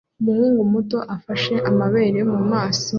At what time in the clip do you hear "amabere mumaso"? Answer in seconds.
1.69-2.87